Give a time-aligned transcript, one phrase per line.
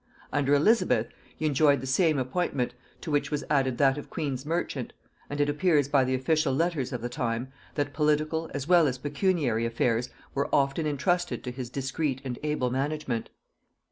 [0.33, 4.93] Under Elizabeth he enjoyed the same appointment, to which was added that of queen's merchant;
[5.29, 8.97] and it appears by the official letters of the time, that political as well as
[8.97, 13.29] pecuniary affairs were often intrusted to his discreet and able management.